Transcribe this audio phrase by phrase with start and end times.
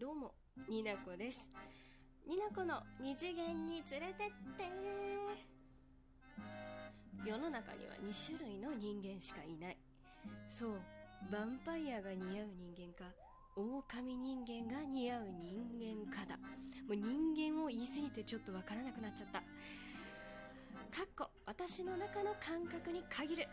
[0.00, 0.32] どうも、
[0.70, 1.50] になこです。
[2.26, 4.26] になこの二次元に連れてっ
[4.56, 4.64] て
[7.28, 9.76] 世の中には2種類の人間しかいない。
[10.48, 10.70] そう、
[11.30, 13.12] ヴァンパイアが似合う人間か、
[13.54, 16.38] 狼人間が似合う人間かだ。
[16.38, 19.40] もう人間を言い過ぎてちょっとわからなくなっちゃった。
[19.40, 19.44] か
[21.04, 23.46] っこ、私の中の感覚に限る。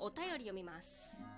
[0.00, 1.37] お便り読みます。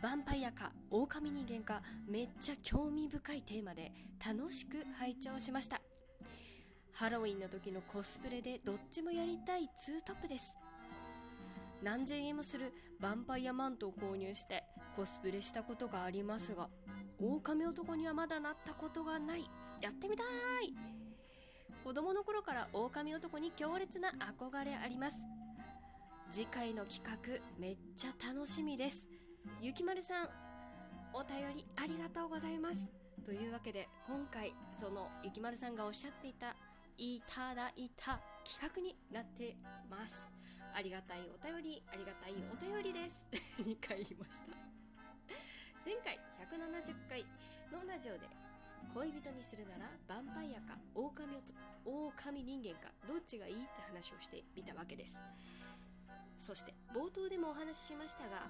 [0.00, 3.90] ヴァンパイアか狼人間かめっちゃ興味深いテーマで
[4.24, 5.80] 楽しく拝聴しました。
[6.94, 10.56] ハロウィンの時のコスプレでどっちもやりたいツートップです。
[11.82, 14.64] 何千円もするヴァンパイアマントを購入して
[14.96, 16.68] コスプレしたことがありますが
[17.20, 19.48] 狼男にはまだなったことがない。
[19.80, 20.26] やってみたい！
[21.84, 25.26] 子供の頃から狼男に強烈な憧れあります。
[26.30, 29.08] 次回の企画めっちゃ楽しみです。
[29.60, 30.28] ゆきまるさん
[31.12, 32.88] お便りありがとうございます。
[33.24, 36.54] というわけで今回そのゆきまるさんがおっしゃっていた
[36.96, 39.56] いただいた企画になって
[39.90, 40.34] ます。
[40.74, 43.28] ありがたいお便りありがたいお便りです。
[43.32, 44.52] 2回言いました。
[45.84, 47.24] 前回170回
[47.72, 48.20] のラジオで
[48.94, 51.14] 恋人にするならヴァンパイアか狼
[51.84, 55.22] 男狼人間かどっちがいいって話をしてみたわけです。
[56.38, 58.46] そして冒頭でもお話ししましたが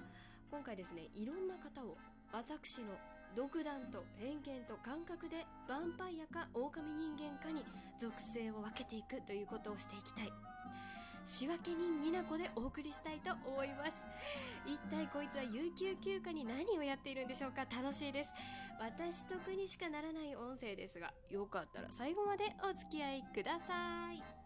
[0.51, 1.95] 今回ですねいろんな方を
[2.33, 2.87] 私の
[3.35, 7.63] 独断と偏見と感覚でヴァンパイアか狼人間かに
[7.99, 10.33] 属性を分けていくということをしていきたい。
[11.25, 14.03] 仕分け人ニナコでお送りしたいと思います。
[14.65, 17.65] 一体こいつは有給休暇に何をやっているんでしょうか？
[17.65, 18.33] 楽しいです。
[18.79, 23.73] 私得にしかならない音声ですがよかったら最後までお付き合いくださ
[24.11, 24.38] い。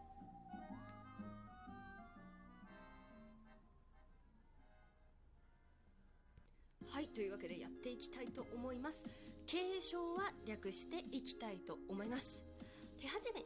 [7.14, 9.06] というわけでやっていきたいと思います。
[9.46, 12.44] 継承は略していきたいと思います。
[13.00, 13.42] 手始め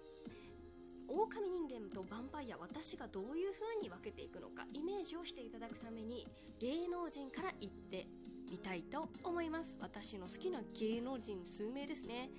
[1.09, 6.25] 狼人間とヴァンパイア私がどういう風に分けていくのかイメージをしていただくために
[6.61, 8.05] 芸能人から言って
[8.51, 9.79] みたいと思います。
[9.81, 12.29] 私の好きな芸能人数名ですね。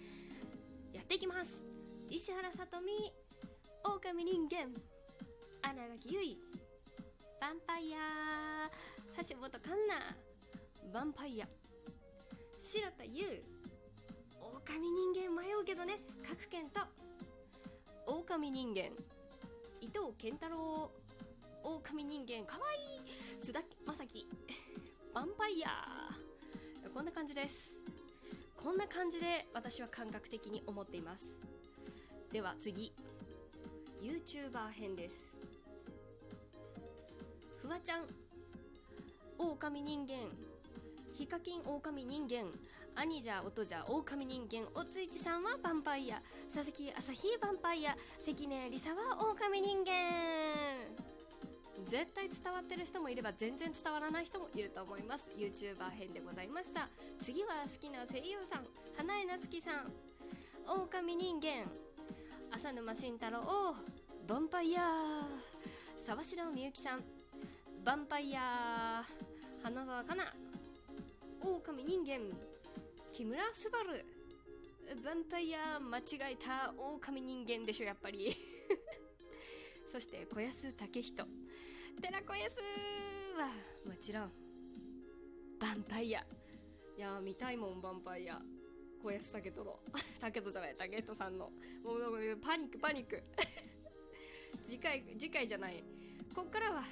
[0.95, 1.65] やっていきます。
[2.09, 2.89] 石原さとみ
[3.85, 4.73] 狼人間
[5.61, 6.41] 新垣結衣
[7.37, 8.71] ヴァンパイア
[9.29, 10.28] 橋本環奈。
[10.89, 11.47] ヴァンパイア。
[12.59, 13.43] 白田優。
[14.41, 15.99] 狼人間迷うけどね。
[16.27, 16.81] 各県と。
[18.07, 18.85] 狼人間。
[19.83, 20.91] 伊藤健太郎。
[21.63, 22.47] 狼人間。
[22.47, 22.79] かわい。
[22.79, 24.25] い須田将暉。
[25.15, 26.09] ヴァンパイア。
[26.95, 27.81] こんな感じです。
[28.57, 31.43] こんな感じで私は感覚的に思っています。
[32.33, 32.95] では次。
[34.01, 35.37] YouTuber 編です。
[37.61, 38.07] フワちゃん。
[39.39, 40.58] 狼人間。
[41.19, 42.47] ヒカキン狼人間。
[42.95, 44.63] 兄じゃ音じゃ狼人間。
[44.77, 46.23] おついちさんはヴァンパイア。
[46.47, 47.97] 佐々木朝日ヴァンパイア。
[48.21, 49.93] 関根梨沙は狼人間。
[51.89, 55.33] 絶対伝わってる人もいれば全然伝わらない人もいると思います。
[55.37, 56.89] YouTuber 編でございました。
[57.19, 58.63] 次は好きな声優さん。
[58.97, 59.91] 花江夏樹さん。
[60.69, 61.67] 狼人間。
[62.55, 63.43] 浅沼慎太郎。
[64.29, 65.27] ヴァンパイア。
[65.99, 67.01] 沢城みゆきさん。
[67.01, 69.03] ヴァンパイア。
[69.65, 70.48] 花澤香菜。
[71.41, 72.19] 狼人間
[73.13, 74.05] 木村昴。
[74.89, 78.33] ヴァンパイア間違えた狼人間でしょやっぱり。
[79.87, 81.27] そして小安武人。
[82.01, 82.57] 寺子安
[83.37, 83.47] は
[83.87, 86.21] もちろんヴァンパイア。
[86.21, 88.41] いや見たいもんヴァンパイア。
[89.03, 89.79] 小安武人の。
[90.21, 91.51] 武人じゃない武人さんの。
[91.85, 93.23] もうパニックパニック。
[94.65, 95.85] 次回次回じゃない。
[96.35, 96.83] こっからは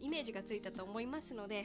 [0.00, 1.64] イメージがついたと思いますので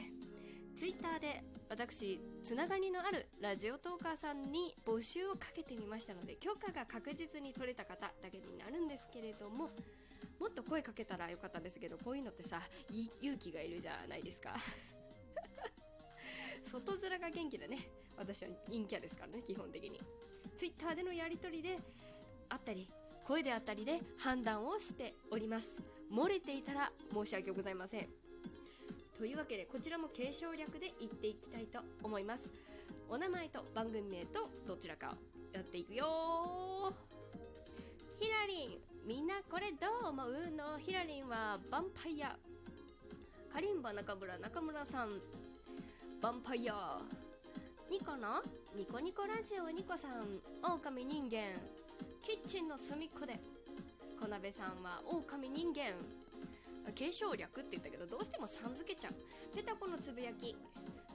[0.74, 9.70] ツイッターで私つながりのあるラジオトーカーさんに募集をかけてみましたので許可が確実に取れた方だけになるんですけれども
[10.40, 12.58] もっと声かけたらよかったんですけどこういうのってさ
[13.22, 14.52] 勇気がいるじゃないですか。
[16.66, 17.78] 外面が元気でね。
[18.18, 20.00] 私は陰キャですからね基本的に。
[20.56, 21.78] ツイッターでのやり取りで
[22.48, 22.88] あったり
[23.26, 25.80] 声であったりで判断をしております。
[26.10, 28.08] 漏れていたら申し訳ございません。
[29.20, 32.50] というわけでこちらも継承略で言っていきたいと思います。
[33.10, 35.10] お名前と番組名とどちらかを
[35.54, 36.06] やっていくよ
[38.18, 40.50] ヒラリンみんなこれどう思う？
[40.56, 42.34] のヒラリンはヴァンパイア。
[43.52, 45.10] カリンバ中村中村さん。
[45.10, 46.96] ヴァンパイア。
[47.90, 48.40] ニコの？
[48.74, 50.40] ニコニコラジオニコさん。
[50.62, 51.60] 狼人間。
[52.24, 53.38] キッチンの隅っこで。
[54.18, 55.92] 小鍋さんは狼人間。
[56.92, 59.12] 継承略って言ったけどどうしてもさん付けちゃう。
[59.56, 60.56] ペタコのつぶやき。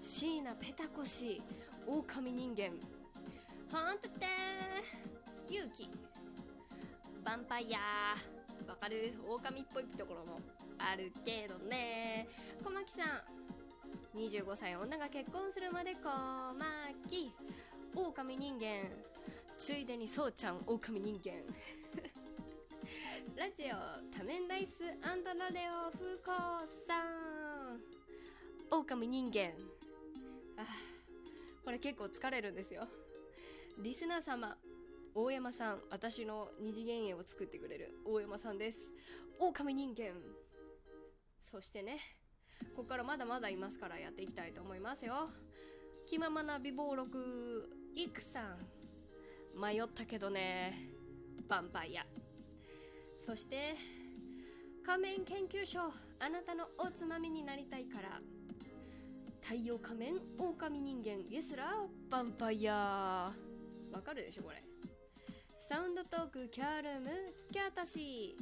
[0.01, 1.41] 椎名ペタコ氏
[1.87, 2.71] 狼人間。
[3.71, 4.25] ほんとって
[5.49, 5.83] 勇気。
[5.83, 8.15] ヴァンパイア
[8.69, 9.13] わかる？
[9.27, 10.39] 狼っぽいところも
[10.79, 12.27] あるけどね。
[12.63, 13.23] 小牧さん。
[14.17, 16.07] 25歳女が結婚するまで小
[16.53, 17.31] 牧。
[17.95, 18.89] 狼人間。
[19.57, 21.33] ついでにそうちゃん狼人間。
[23.37, 23.75] ラジオ
[24.17, 26.31] 多面ダイスアンドラデオ風子
[26.87, 27.81] さん。
[28.71, 29.49] 狼人間。
[30.57, 30.63] あ
[31.65, 32.83] これ結構疲れるんですよ。
[33.83, 34.55] リスナー様
[35.13, 38.93] 大山さん私の二次元絵を作ってくれる大山さんです。
[39.37, 40.13] 狼人間。
[41.41, 41.97] そしてね
[42.77, 45.13] ここからまだまだいますからやっていきたいと思いますよ。
[46.09, 48.45] 気ままな美貌録いくさん。
[49.61, 50.73] 迷ったけどね
[51.49, 52.24] ヴァンパイア。
[53.25, 53.73] そして
[54.85, 58.21] 仮面研究所あなたのおつまみになりたいから。
[59.41, 61.67] 太陽仮面狼人間ゲスラー
[62.11, 63.31] ヴァンパイア。
[63.93, 64.61] わかるでしょこれ。
[65.57, 67.09] サウンドトークキャールーム
[67.51, 68.35] キャータシ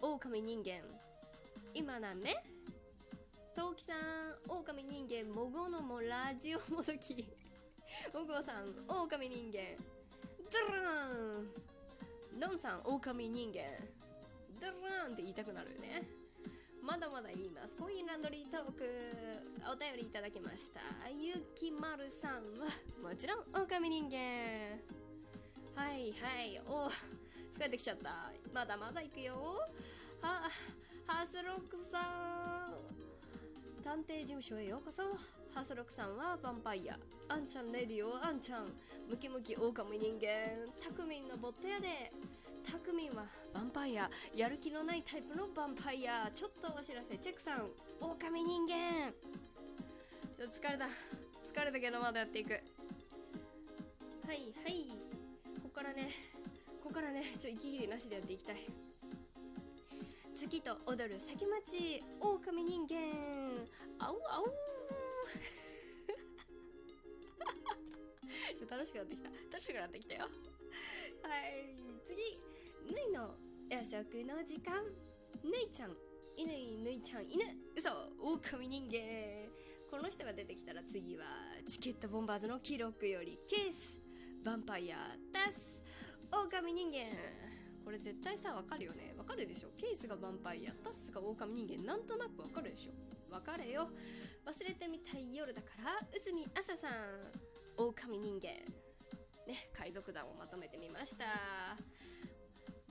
[0.00, 0.06] ー。
[0.06, 0.80] 狼人間。
[1.74, 2.36] 今なんね
[3.56, 3.96] トウキさん
[4.48, 7.26] 狼人間モゴのもラジオもどき。
[8.14, 9.58] モゴさん狼人間。
[10.68, 11.77] ドラーン。
[12.38, 13.62] ノンさん狼人間。
[14.60, 16.02] ドラーンって言いたくなるよね。
[16.86, 18.84] まだまだ言いますコインランドリートーク。
[19.70, 20.80] お便りいただきました。
[21.10, 22.40] ゆきまるさんは
[23.02, 24.16] もちろん狼人間。
[25.74, 26.60] はいはい。
[26.66, 28.30] お疲れてきちゃった。
[28.54, 29.34] まだまだ行くよ。
[30.22, 30.48] は
[31.08, 33.82] ハスロックさん。
[33.82, 35.02] 探偵事務所へようこそ。
[35.58, 36.96] ハスロクさんはヴァンパイア。
[37.34, 38.70] あんちゃんレディオあんちゃん。
[39.10, 40.54] ムキムキ狼人間。
[40.78, 42.12] タクミンのボットやで。
[42.70, 43.24] タクミンは
[43.56, 44.08] ヴァンパイア。
[44.36, 46.30] やる気のないタイプのヴァンパイア。
[46.30, 47.66] ちょっとお知らせチェックさん。
[47.98, 49.10] 狼人間。
[49.10, 50.84] ちょっと疲れた。
[50.86, 52.52] 疲れたけどまだやっていく。
[52.52, 52.58] は
[54.30, 54.86] いはい。
[55.58, 56.06] ここからね。
[56.84, 57.24] ここからね。
[57.36, 58.56] ちょ息切れなしでやっていきたい。
[60.36, 62.94] 月と踊る先町狼人間。
[63.98, 64.67] あうあう
[68.58, 69.28] ちょっと楽しくなってきた。
[69.28, 70.22] 楽しくなってきたよ。
[70.22, 71.76] はい。
[72.04, 72.40] 次。
[72.90, 73.34] ぬいの
[73.70, 74.82] 夜食の時間。
[75.44, 75.96] ぬいちゃん。
[76.36, 76.48] 犬
[76.84, 77.22] ぬいちゃん。
[77.22, 77.44] 犬。
[77.76, 77.90] 嘘。
[78.20, 78.98] 狼人間。
[79.90, 81.24] この人が出てきたら次は
[81.66, 84.00] チケットボンバーズの記録よりケース。
[84.44, 84.96] ヴァンパイア
[85.32, 85.82] タス
[86.30, 87.47] 狼人間。
[87.88, 89.16] これ絶対さわかるよね。
[89.16, 89.72] わかるでしょ。
[89.80, 93.32] ケースがヴァンパイアタスが狼人間なんとなくわかるでしょ。
[93.32, 93.88] わかれよ。
[94.44, 96.92] 忘れてみたい夜だから内海朝さん
[97.80, 98.52] 狼人間。
[99.48, 101.24] ね海賊団をまとめてみました。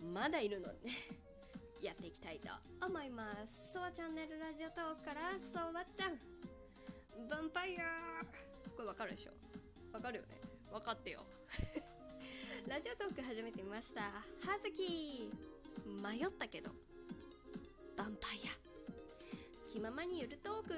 [0.01, 0.89] まだいるのね。
[1.85, 2.49] やっていきたいと
[2.83, 3.73] 思います。
[3.73, 6.13] ソワチャンネルラジオトークからソワちゃん。
[6.13, 8.25] ヴァンパイア
[8.75, 9.31] これわかるでしょ。
[9.93, 10.29] わかるよね。
[10.71, 11.21] 分かってよ。
[12.65, 14.01] ラジオトーク始めてみました。
[14.01, 15.29] はずき
[16.01, 16.71] 迷ったけど
[17.97, 20.73] ヴァンパイア気ままにゆるトーク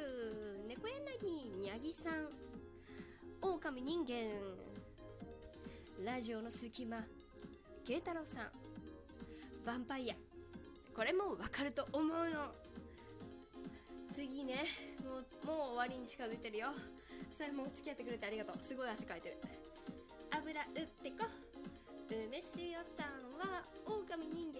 [0.67, 2.27] 猫柳にゃぎさん。
[3.41, 4.15] 狼人間。
[6.05, 6.97] ラジオの隙間。
[7.87, 8.43] 慶太郎さん。
[9.65, 10.15] ヴァンパイア。
[10.95, 12.51] これもわかると思うの。
[14.11, 14.65] 次ね
[15.05, 16.67] もうもう終わりに近づいてるよ。
[17.31, 18.55] それも付き合ってくれてありがとう。
[18.59, 19.35] すごい汗かいてる。
[20.31, 20.67] 油打っ
[21.03, 21.48] てこ。
[22.09, 22.41] 梅塩
[22.83, 24.57] さんは狼人間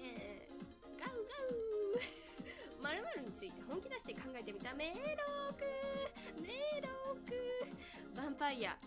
[1.01, 5.65] ガウガウまるまるについて本気出して考えてみたメローク
[6.46, 7.34] メローク
[8.22, 8.77] ヴァンパイア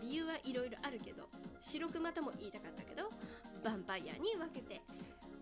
[0.00, 1.24] 理由はいろいろあるけど
[1.58, 3.02] 白熊とも言いたかったけど
[3.64, 4.80] ヴァンパイアに分けて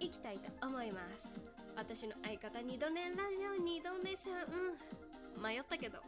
[0.01, 1.43] いきたいと思います
[1.77, 5.99] 私の相方二度寝ラジオ二度寝さん迷ったけど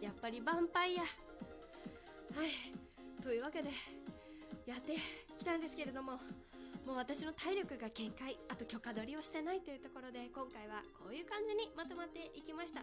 [0.00, 1.06] やっぱりヴァンパイアは
[2.42, 3.68] いというわけで
[4.66, 4.94] やって
[5.42, 6.22] 来たんですけれども
[6.86, 12.78] もう私の体力が限界あと許可取りをしてないというところで今回はこういう感じにまとまっていきました。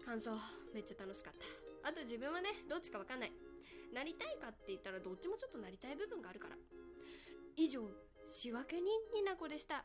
[0.00, 0.32] 感想
[0.72, 1.90] めっちゃ楽しかった。
[1.90, 3.32] あと自分はねどっちか分かんない。
[3.92, 6.56] なりたいかって言ったらどっちもちょっとなりたい部分があるから。
[7.60, 7.84] 以上
[8.24, 9.84] 仕分け人になこでした。